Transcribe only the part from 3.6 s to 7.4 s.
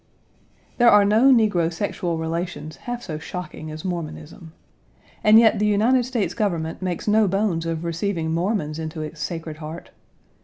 as Mormonism. And yet the United States Government makes no